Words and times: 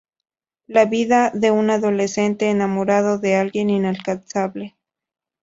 La 0.65 0.85
vida 0.85 1.29
de 1.31 1.51
un 1.51 1.69
adolescente 1.69 2.49
enamorado 2.49 3.19
de 3.19 3.35
alguien 3.35 3.69
inalcanzable. 3.69 4.75